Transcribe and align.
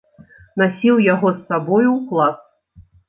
Насіў 0.61 0.95
яго 1.07 1.33
з 1.35 1.45
сабою 1.49 1.89
ў 1.97 2.11
клас. 2.13 2.39